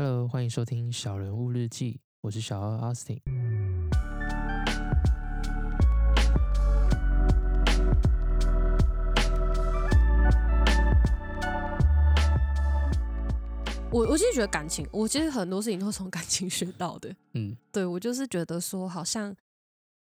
[0.00, 3.20] Hello，欢迎收听《小人物日记》，我是小二 Austin。
[13.90, 17.12] 我我其实觉得感情，我其实很多事情都是从感情学到的。
[17.32, 19.34] 嗯，对我就是觉得说，好像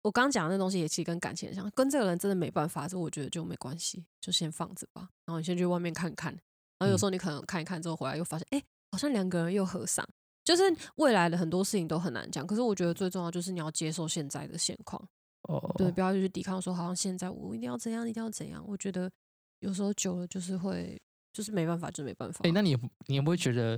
[0.02, 5.08] 我刚刚讲的那东西也其实跟感情很像，跟这个人真的没办法，这我觉得就没关系，就先放着吧。
[5.26, 6.34] 然后你先去外面看看，
[6.78, 8.62] 然后有时候你可能看一看之后回来又发现，哎、
[8.92, 10.08] 好像两个人又合上。
[10.44, 10.64] 就是
[10.96, 15.10] 未来的很多事情都很难讲，可是我觉得最重要就是你要接受现在的现况，
[15.42, 18.64] 哦，对，不要去抵抗说好像现在我一定要怎样，一定要怎样。
[18.66, 19.12] 我觉得
[19.60, 20.98] 有时候久了就是会，
[21.34, 22.40] 就是没办法，就是没办法。
[22.44, 22.78] 哎、那你
[23.08, 23.78] 你也不会觉得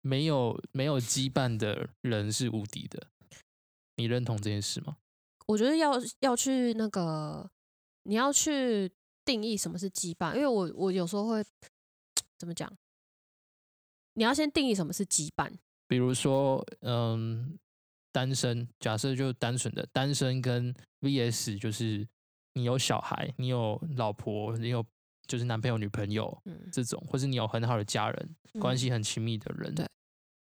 [0.00, 3.08] 没有没有羁绊的人是无敌的？
[3.96, 4.96] 你认同这件事吗？
[5.48, 7.50] 我觉得要要去那个，
[8.04, 8.90] 你要去
[9.22, 11.44] 定义什么是羁绊，因为我我有时候会
[12.38, 12.72] 怎么讲？
[14.18, 15.48] 你要先定义什么是羁绊。
[15.86, 17.56] 比如说，嗯，
[18.10, 22.04] 单身，假设就单纯的单身跟 VS，就是
[22.54, 24.84] 你有小孩，你有老婆，你有
[25.28, 29.86] 就是男朋友、女朋友嗯，这种，或是你有很好的家人，关嗯系很亲密的人，对，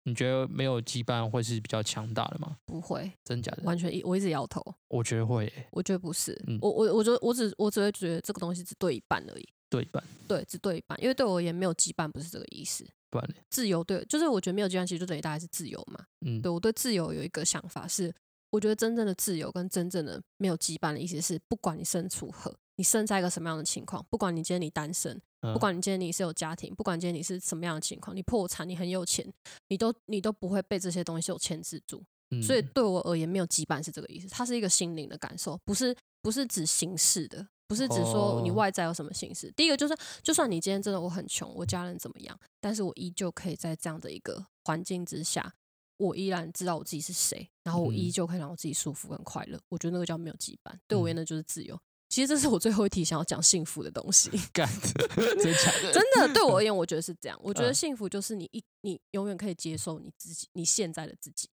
[0.03, 2.55] 你觉得没有羁绊会是比较强大的吗？
[2.65, 3.63] 不会，真假的？
[3.63, 6.39] 完全一我一直摇头，我觉得会欸、我觉得不是。
[6.45, 12.87] 嗯我我我觉得我只我只会觉得这个东西只对一半而已，对一半，对，只对一半，因为对我而言没有羁绊不是这个意思。
[13.13, 13.35] 不然呢？
[13.51, 16.03] 自由对，就是我觉得没有羁绊，其实就等于大概是自由嘛。
[16.25, 18.11] 嗯，对我对自由有一个想法是，
[18.49, 29.31] 我觉得真正的自由跟真正的没有羁绊的意思是，不管你身处何，你身在一个什么样的情况，不管你今天你单身，嗯不管你今天你是有家庭，不管今天你是什么样的情况，你破产，你很有钱，
[29.69, 32.03] 你都你都不会被这些东西有牵制住。
[32.31, 39.51] 嗯所以对我而言，没有羁绊是这个意思，它是一个心灵的感受，不是不是指形式的，不是只说你哦外在有什么形式。
[39.55, 45.53] 第一个就是，就算你今天真的我很穷，我家人怎么样，但是我依旧可以在这样的一个环境之下，
[45.97, 49.59] 我依然知道我自己是谁，然后我依嗯旧可以让我自己舒服跟快乐。
[49.69, 51.79] 我觉得那个叫没有羁绊，对我而言就是自由。
[52.09, 54.29] 其实这是我最后一题想要讲幸福的东西。
[54.53, 54.69] 干，
[55.15, 55.89] 真假的？
[55.93, 57.39] 真的，对我而言，我觉得是这样。
[57.41, 61.49] 我觉得嗯幸福就是你一你永远可以接受你自己，你现在的自己。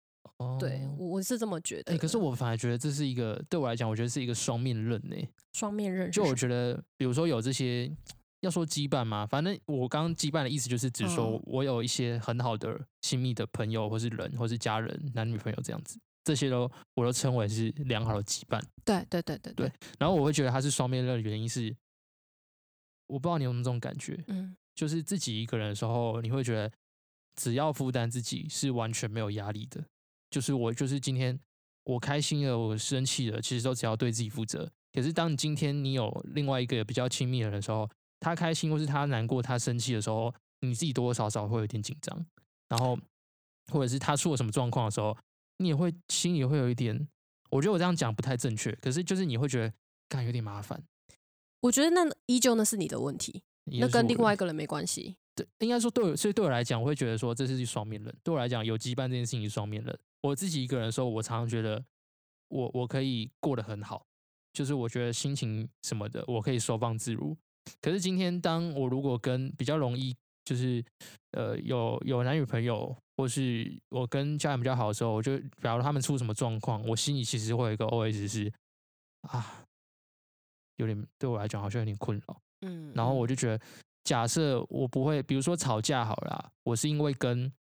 [0.59, 1.99] 对哦我我是这么觉得哎、的。
[1.99, 5.17] 可是我反而觉得这是一个对我来讲，我觉得是一个双面刃呢、
[5.53, 7.91] 双面刃就我觉得，比如说有这些，
[8.41, 18.63] 要说羁绊嘛，反正我刚刚羁绊的意思就是指说嗯我有一些很好的亲密的朋友，或是人，或是家人，男女朋友这样子，这些都我都称为是良好的羁绊。
[18.85, 21.75] 对对对对对，然后我会觉得它是双面刃的原因是，
[23.07, 26.71] 我不知道你有没有这种感觉，嗯就是自己一个人的时候，你会觉得
[27.37, 29.83] 只要负担自己是完全没有压力的。
[30.37, 31.41] 就是我就是今天
[31.85, 34.71] 我开心了，我生气了，其实都只要对自己负责。
[34.93, 37.89] 可是当你今天你有另外一个比较亲密的人的时候，
[38.21, 40.31] 他开心或是他难过、他生气的时候，
[40.61, 42.27] 你自己多多少少会有点紧张，
[42.69, 42.99] 然后
[43.73, 45.17] 或者是他出了什么状况的时候，
[45.57, 47.09] 你也会心里会有一点。
[47.49, 49.73] 我觉得我这样讲不太正确，可是就是你会觉得，
[50.11, 50.85] 干有点麻烦。
[51.61, 53.43] 我觉得那依旧那是你的问题，
[53.81, 55.17] 那跟另外一个人没关系。
[55.37, 58.13] 对，应该说对我，所以对我来讲，我会觉得说这是双面人。
[58.25, 59.97] 对我来讲，有羁绊这件事情是双面人。
[60.23, 61.85] 我自己一个人的时候，我常常觉得
[62.49, 64.05] 我我可以过得很好，
[64.55, 67.37] 就是我觉得心情什么的，我可以收放自如。
[67.83, 70.83] 可是今天，当我如果跟比较容易，就是
[71.33, 78.53] 呃有有男女朋友，或是我跟家人比较好的时候，我就假如他们出什么状况，我心里其实会有一个 OS 是
[79.23, 79.65] 啊，
[80.77, 82.41] 有点对我来讲好像有点困扰。
[82.63, 83.61] 嗯，然后我嗯就觉得，
[84.07, 87.53] 假设我不会，比如说吵架好了啦，我是因为跟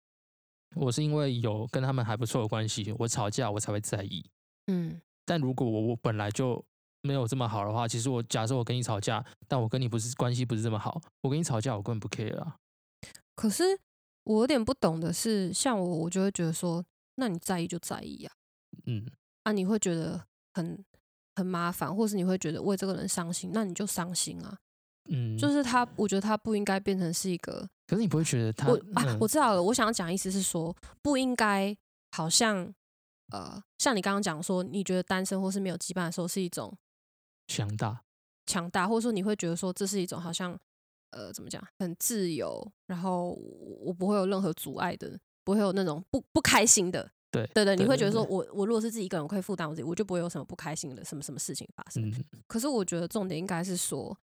[0.77, 4.23] 我是因为有跟他们还不错的关系，我吵架我才会在意。
[4.67, 6.63] 嗯但如果我我本来就
[7.01, 12.57] 没有这么好的话，其实我假设我跟你吵架，但我跟你不是关系不是这么好，我跟你吵架我根本不 care 啊。
[13.35, 13.65] 可是
[14.25, 16.85] 我有点不懂的是，像我，我就会觉得说，
[17.15, 18.33] 那你在意就在意啊、
[18.85, 19.07] 嗯，
[19.45, 20.85] 啊，你会觉得很
[21.37, 24.59] 很麻烦，或是你会觉得为这个人伤心，那你就伤心啊。
[25.11, 31.77] 嗯，就是他，我觉得他不应该变成是一个可是你不会觉得他我啊嗯，我知道了，我想要讲的意思是说，不应该
[32.13, 32.73] 好像
[33.33, 36.77] 呃，像你刚刚讲说，你觉得单身或是没有羁绊的时候是一种
[37.47, 38.03] 强大，
[38.47, 40.59] 强大，或者说你会觉得说这是一种好像
[41.11, 47.11] 呃怎么讲很自由，然后我我不会有任何阻碍的，不会有那种不不开心的。
[47.31, 52.09] 对对对，你会觉得说对我我如果是自己一个人，我可以负担我自己，我就不会有什么不开心的什么什么事情发生。
[52.09, 54.17] 嗯，可是我觉得重点应该是说，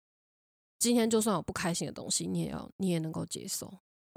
[0.80, 3.72] 今天就算有不开心的东西，你也要你也能够接受。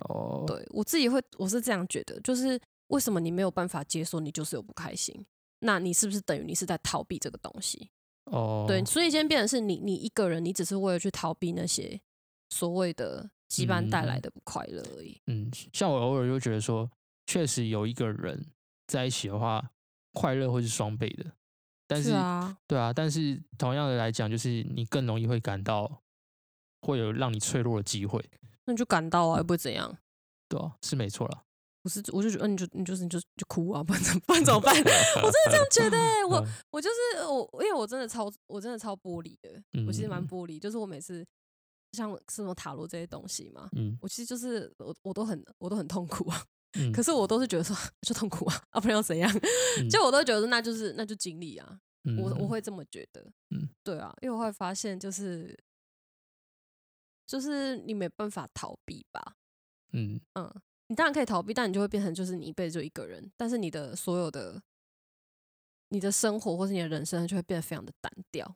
[0.09, 5.15] 哦，对我自己会，我是这样觉得，就是为什么你没有办法接受你就是有不开心？
[5.61, 7.91] 那你是不是等于你是在逃避这个东西？
[8.27, 12.01] 哦，对，所以今天变成是你，你一个人，你只是为了去逃避那些
[12.51, 15.21] 所谓的羁绊带来嗯的不快乐而已。
[15.27, 16.89] 嗯，像我偶尔就觉得说，
[17.27, 18.45] 确实有一个人
[18.87, 19.71] 在一起的话，
[20.13, 21.27] 快乐会是双倍的。
[21.87, 26.03] 但是，啊，对啊，但是同样的来讲，就是你更容易会感到
[26.83, 28.23] 会有让你脆弱的机会，
[28.67, 29.97] 那你就感到啊，又不会怎样。
[30.49, 31.45] 对啊，是没错啦。
[31.85, 34.73] 我是，我就觉得，嗯你就你就是你就就哭啊，不然怎么 不然怎么办？
[34.77, 41.27] 我真的这样觉得、欸，我嗯我就是我，因为我真的超我真的超玻璃的，我其实蛮嗯玻璃，就是我每次
[41.93, 46.45] 像什么塔罗这些东西嘛，嗯我其实就是我我都很我都很痛苦啊，
[46.79, 47.75] 嗯，可是我都是觉得说
[48.07, 49.29] 就痛苦啊，啊不然要怎样？
[49.81, 51.81] 嗯就我都觉得那就是那就经历啊，
[52.19, 53.21] 我我嗯会这么觉得，
[53.51, 55.59] 嗯对啊，因为我会发现就是
[57.27, 59.37] 就是你没办法逃避吧，
[59.93, 60.53] 嗯嗯，
[60.89, 64.63] 你当然可以逃避，但你就会变成就是你一辈子就一个人，但是你的所有的
[65.89, 68.47] 你的生活或是你的人生就会变得非常的单调，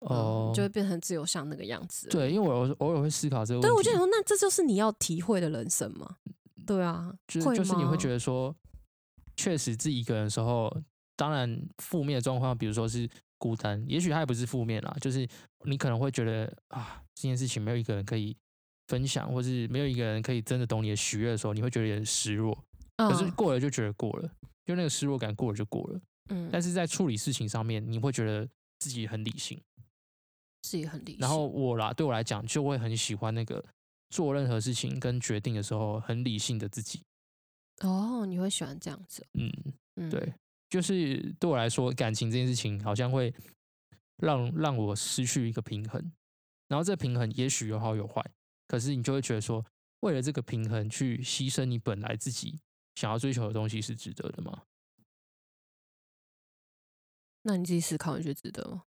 [0.00, 6.16] 嗯哦你就，会变成自由像那个样子。，对，因为我偶尔会思考这个问题，对我就想说，那这就是你要体会的人生吗？
[6.66, 8.54] 对啊，就是你会觉得说，
[9.36, 10.70] 确实自己一个人的时候，
[11.16, 13.08] 当然负面的状况，比如说是
[13.40, 15.26] 孤单，也许它也不是负面啦，就是
[15.64, 18.36] 你可能会觉得啊，这件事情没有一个人可以
[18.86, 22.56] 分享，或是没有一个人可以真的懂你的喜悦的时候，你会觉得有点失落。
[22.96, 24.30] 可是嗯过了就觉得过了，
[24.66, 26.00] 就那个失落感过了就过了。
[26.28, 28.46] 嗯，但是在处理事情上面，你会觉得
[28.78, 29.58] 自己很理性。
[30.62, 31.16] 自己很理性。
[31.18, 33.64] 然后我啦，对我来讲，就会很喜欢那个
[34.10, 37.00] 做任何事情跟决定的时候很理性的自己。
[37.80, 39.26] 哦，你会喜欢这样子？
[39.32, 39.50] 嗯，
[39.96, 40.34] 嗯，对，
[40.70, 43.34] 就是对我来说，感情这件事情好像会
[44.18, 46.12] 让让我失去一个平衡，
[46.68, 48.24] 然后这平衡也许有好有坏，
[48.68, 49.66] 可是你就会觉得说，
[50.00, 52.58] 为了这个平衡去牺牲你本来自己
[52.94, 54.62] 想要追求的东西是值得的吗？
[57.42, 58.84] 那你自己思考，你觉得值得吗？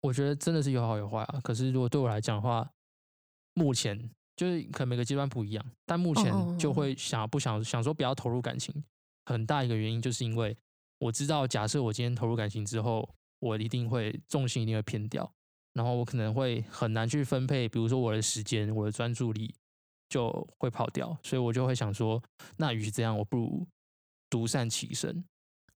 [0.00, 1.40] 我觉得真的是有好有坏啊。
[1.44, 2.68] 可是如果对我来讲的话，
[3.54, 8.82] 目前就是可能每个阶段不一样，但目前就会想不想想说不要投入感情，
[9.26, 10.56] 很大一个原因就是因为
[10.98, 15.30] 我知道，假设我今天投入感情之后，我一定会重心一定会偏掉，
[15.74, 19.54] 然后我可能会很难去分配，比如说我的时间、我的专注力
[20.08, 22.22] 就会跑掉，所以我就会想说，
[22.56, 23.66] 那与其这样，我不如
[24.30, 25.24] 独善其身。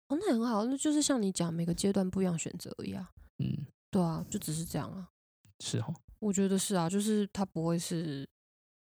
[0.08, 3.10] 哦，那很好，那就是像你讲，每个阶段不一样选择而已啊。
[3.38, 5.08] 嗯，对啊，就只是这样啊。
[5.60, 8.28] 是哦，我觉得是啊，就是他不会是，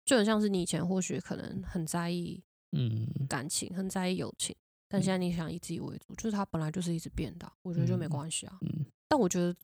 [0.06, 2.42] 就很像是你以前或许可能很在意
[2.74, 3.08] 嗯。
[3.30, 4.56] 感情，很在意友情，
[4.90, 8.58] 但现在你想以自己为主，就是他本来就是一直变的啊，我觉得就没嗯关系啊。
[8.62, 8.86] 嗯。
[9.08, 9.56] 但我觉得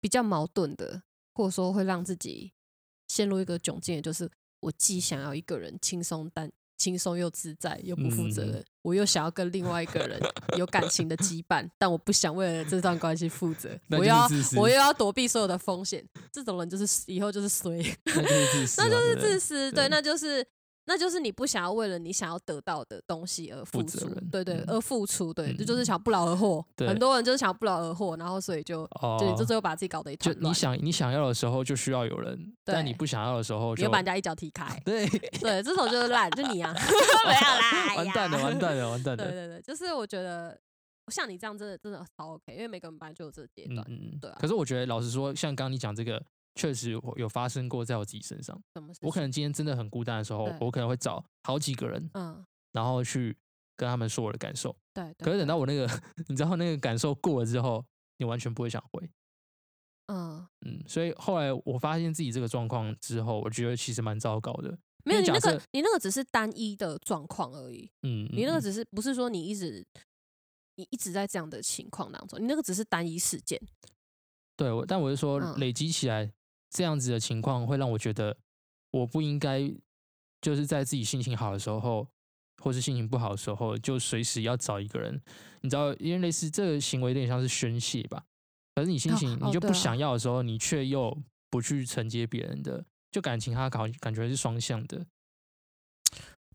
[0.00, 1.02] 比较矛盾的，
[1.34, 2.52] 或者说会让自己
[3.08, 4.30] 陷入一个窘境的，就是
[4.60, 8.52] 我既想要一个人轻松但轻松又自在又不负责嗯。
[8.52, 10.18] 任，我又想要跟另外一个人
[10.56, 14.26] 有感情的羁绊，但我不想为了这段关系负责， 我又要
[14.56, 17.76] 我又要躲避所有的风险，这种人就是以后就是衰，
[18.06, 20.46] 那就是自私， 那就是对不对自私，对对，那就是
[20.90, 26.66] 那就是你不想要为了你想要得到的东西而付出对对，嗯而付出，对，这就是嗯想不劳而获。
[26.74, 30.50] 对很多人就是想不劳而获，然后所以就哦，对，就最后把自己搞得一就团乱。
[30.50, 35.06] 你想你想要的时候就需要有人，但你不想要的时候就把人家一脚踢开， 对，
[35.40, 39.24] 对，这种就是烂，就你啊， 没有啦，完蛋了，完蛋了，完蛋了。
[39.24, 40.58] 对对对，就是我觉得
[41.06, 46.20] 像你这样真的真的超 OK，因为每个人本来就有这个阶段，嗯对啊可是我觉得老实说，像刚刚你讲这个，
[46.54, 48.60] 确实有有发生过在我自己身上。
[48.74, 53.36] 什么事我可能今天真的很孤单的时候，我可能会找好几个人，嗯，然后去
[53.76, 54.74] 跟他们说我的感受。
[54.92, 55.04] 对。
[55.18, 55.88] 对，可是等到我那个，
[56.28, 57.84] 你知道那个感受过了之后，
[58.18, 59.10] 你完全不会想回。
[60.06, 64.76] 嗯，嗯，所以后来我发现自己这个状况之后，我觉得其实蛮糟糕的。
[65.04, 68.60] 没有你那个你那个只是单一的状况而已，嗯，你那个嗯。
[68.60, 69.86] 只是不是说你一直
[70.74, 73.58] 你一直在这样的情况当中，你那个只是单一事件，
[74.56, 75.58] 对，我但我是说嗯。
[75.58, 76.30] 累积起来
[76.70, 78.36] 这样子的情况，会让我觉得
[78.92, 79.70] 我不应该
[80.40, 82.06] 就是在自己心情好的时候，
[82.62, 85.20] 或是心情不好的时候，就随时要找一个人，
[85.62, 88.24] 你知道，因为类似这个行为有点像是宣泄吧。
[88.74, 91.16] 可是你心哦情你就不想要的时候，你却又
[91.50, 95.04] 不去承接别人的，就感情它感感觉是双向的。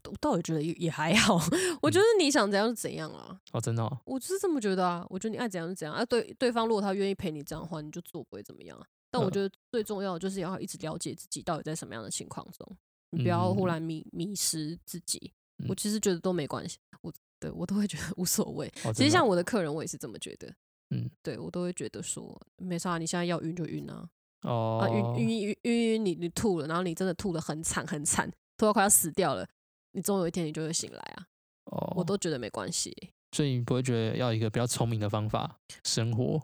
[0.06, 1.36] 我倒也觉得也也还好，
[1.82, 8.86] 我嗯觉得你想怎样就怎样啊，哦，真的、哦，我就是这么觉得啊，我觉得你爱怎样就怎样啊，对对方如果他愿意陪你这样的话，你就做不会怎么样啊。
[9.16, 12.78] 但我嗯觉得最重要的就是要一直了解自己到底在什么样的情况中，
[13.12, 15.32] 你不要忽嗯然迷迷失自己。
[15.60, 18.68] 嗯我其实觉得都没关系，我对我都会觉得无所谓。
[18.84, 20.54] 哦其实像我的客人，我也是这么觉得。
[20.90, 24.08] 嗯，对我都会觉得说没啥，你现在要晕就晕啊，
[24.42, 29.48] 哦，啊晕晕晕晕晕你你吐了，然后你真的吐的很惨很惨，吐到快要死掉了，
[29.94, 31.26] 你总有一天你就会醒来啊，
[31.72, 32.94] 哦，我都觉得没关系。
[33.32, 36.42] 所以你不会觉得要一个比较聪明的方法生活？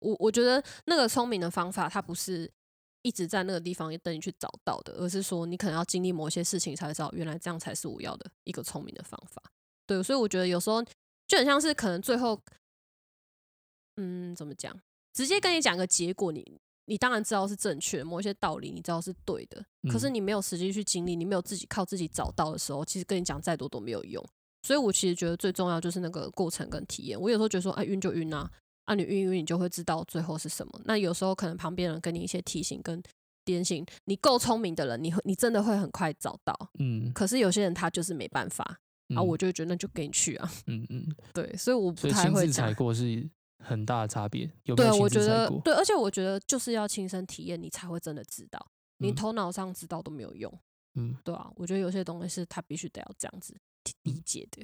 [0.00, 2.50] 我我觉得那个聪明的方法，它不是
[3.02, 9.42] 一直在那个地方等你去找到的，而是说你可能要经历某些事情才知道，原来这样才是我要的一个聪明的方法。
[9.86, 10.82] 对，所以我觉得有时候
[11.26, 12.40] 就很像是可能最后，
[13.96, 14.78] 嗯，怎么讲？
[15.12, 24.24] 直接跟你讲个结果，你你当然知道是正确，某一些道理你知道是对的，可是嗯你没有实际去经历，你没有自己靠自己找到的时候，其实跟你讲再多都没有用。
[24.62, 27.18] 所以我其实觉得最重要就是那个过程跟体验。
[27.20, 28.50] 我有时候觉得说，哎，晕就晕啊，
[28.84, 30.80] 啊，你晕一晕，你就会知道最后是什么。
[30.84, 33.02] 那有时候可能旁边人给你一些提醒跟
[33.44, 36.54] 点醒，你够聪明的人，你会你真的会很快找到。
[36.78, 38.78] 嗯，可是有些人他就是没办法，啊，
[39.16, 40.52] 嗯我就会觉得那就给你去啊。
[40.66, 42.74] 嗯嗯，对，所以我不太会讲亲自踩。
[42.74, 43.28] 过是
[43.62, 45.20] 很大的差别，对，我觉？
[45.20, 48.64] 得对，而且我觉得就是要亲身体验，你才会真的知道。
[48.98, 50.52] 你嗯头脑上知道都没有用，
[50.94, 53.54] 嗯，对啊，我觉得有些东西是他必须得要这样子
[54.02, 54.62] 理解的。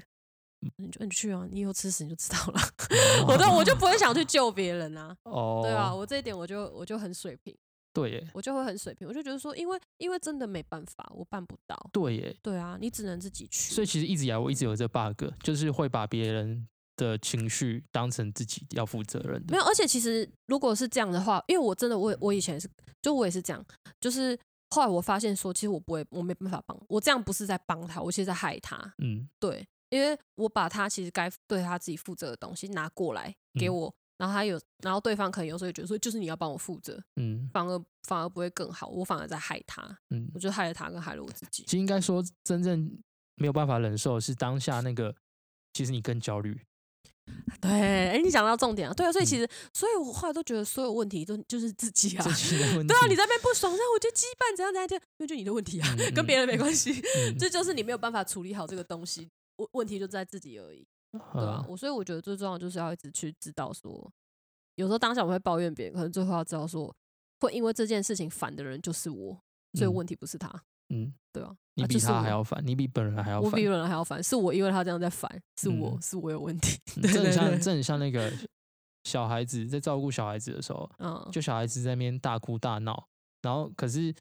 [0.77, 2.61] 你就你去啊，你以后吃屎你就知道了。
[3.29, 5.17] 我都我就不会想去救别人啊。
[5.25, 7.57] 哦，对啊，我这一点我就我就很水平，
[7.93, 11.91] 对耶，我就会很水平，我就觉得说，因为因为真的没办法，我办不到。
[11.93, 13.75] 对耶，对啊，你只能自己去。
[13.75, 19.53] 所以其实一直以来我一直有这 bug，就是会把别人的情绪当成自己要负责任的。
[19.53, 22.69] 没有，而且其实如果是这样的话，因为我真的我我以前是，
[23.03, 23.65] 就我也是这样，
[24.01, 24.39] 就是
[24.71, 28.77] 后来我发现说，其实我不会，我没办法帮我这样不是在帮他，我其实在害他。
[28.99, 41.71] 嗯对，因为我把他其实该对他自己负责的东西拿过来给嗯我，然后他有，然后对方可能有时候也觉得说，就是你要帮我负责，嗯反而反而不会更好，我反而在害他，嗯我，就害了他，跟害了我自己其。
[41.71, 42.91] 实应该说真正
[43.37, 45.15] 没有办法忍受的是当下那个，
[45.73, 46.61] 其实你更焦虑。
[47.61, 52.23] 对，哎，你讲到重点啊，对啊，所以嗯其实，所以我后来都觉得所有问题都就是自己啊。
[52.25, 56.93] 对啊，你在那边不爽，然后我就羁绊怎样怎样怎样，那就你的问题啊，嗯跟别人没关系。
[56.93, 60.87] 嗯 这就是你没有办法处理好这个东西，问问题就在自己而已，
[61.33, 61.63] 对啊。
[61.65, 64.13] 嗯我所以我觉得最重要就是要一直去知道说，
[64.77, 66.95] 有时候当下我会抱怨别人，可能最后要知道说，
[67.41, 69.39] 会因为这件事情烦的人就是我，
[69.75, 70.49] 所以嗯问题不是他，
[70.91, 73.73] 嗯，对啊，你比他还要烦，你比本人还要烦我比本。
[73.73, 78.33] 人还要烦，是我因为他这样在烦，是我嗯是我有问题，这很像，对这很像那个
[79.05, 83.09] 小孩子在照顾小孩子的时候，嗯，就小孩子在那边大哭大闹，
[83.43, 84.15] 然后可是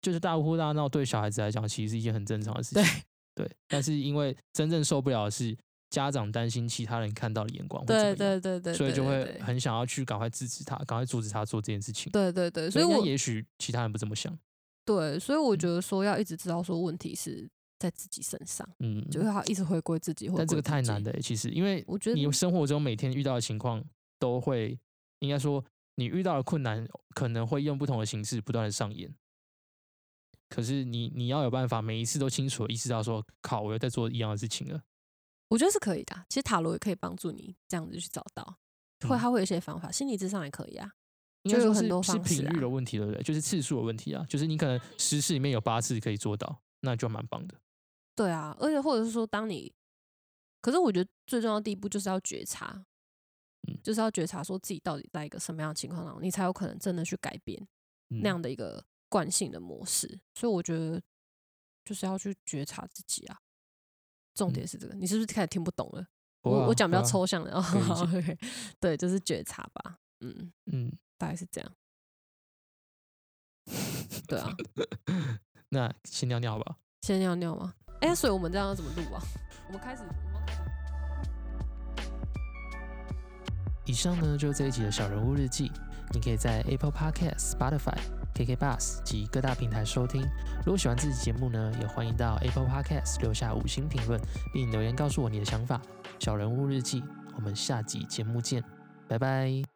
[0.00, 3.02] 就是大哭大闹对小孩子来讲，其实是一件很正常的事情。
[3.36, 5.56] 对，但是因为真正受不了的是
[5.90, 12.10] 家长担心其他人看到的眼光对样，对对对，所以就会很想要去赶快制止他，赶快阻止他做这件事情。
[12.10, 14.36] 对对对，所以我也许其他人不这么想。
[14.84, 20.30] 对，所以我嗯觉得说要一直知道说问题是在自己身上，嗯，就是要一直回归自己。
[20.34, 23.84] 但这个太难了欸，其实因为我觉得你生活中每天遇到的情况
[24.18, 24.78] 都会，
[25.18, 25.62] 应该说
[25.96, 29.12] 你遇到的困难可能会用不同的形式不断的上演。
[30.48, 34.82] 可是你你要有办法，每一次都清楚的意识到说，靠，我又在做一样的事情了。
[35.48, 36.24] 我觉得是可以的啊。
[36.28, 38.44] 其实塔罗也可以帮助你这样子去找到，
[39.08, 40.92] 会嗯它会有一些方法，心理智商也可以啊。
[41.42, 43.22] 应该说是就有很多是方式啊频率的问题，对不对？
[43.22, 47.54] 就是次数的问题啊，就是你可能十次里面有八次可以做到，那就蛮棒的。
[48.16, 49.72] 对啊，而且或者是说，当你，
[50.60, 52.84] 可是我觉得最重要的第一步就是要觉察，
[53.68, 57.60] 嗯就是要觉察说自己到底在一个什么样的情况当中，你才有可能真的去改变
[58.10, 60.20] 嗯那样的一个惯性的模式。
[60.34, 61.00] 所以我觉得
[61.84, 63.38] 就是要去觉察自己啊。
[64.34, 66.00] 重点是这个，你是不是开始听不懂了？
[66.00, 66.08] 啊
[66.42, 68.38] 我我讲比较抽象的，哦可以理解 OK，
[68.78, 71.72] 对，就是觉察吧，嗯，嗯，大概是这样。
[74.28, 74.54] 对啊，
[75.70, 76.76] 那先尿尿吧。
[77.02, 77.74] 先尿尿吗？
[78.00, 79.20] 哎、所以我们这样要怎么录啊？
[79.66, 80.04] 我们开始
[83.86, 85.72] 以上呢就是这一集的小人物日记，
[86.12, 87.98] 你可以在 Apple Podcast、Spotify、
[88.36, 90.20] KK Bus 及各大平台收听。
[90.58, 94.20] 如果喜欢这期节目呢，也欢迎到 Apple Podcast 留下五星评论，
[94.52, 95.80] 并留言告诉我你的想法。
[96.18, 97.02] 小人物日记，
[97.34, 98.62] 我们下集节目见，
[99.08, 99.75] 拜拜。